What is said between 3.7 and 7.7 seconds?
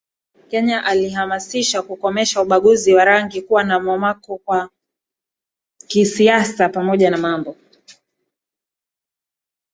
mwamko wa kisiasapamoja na mambo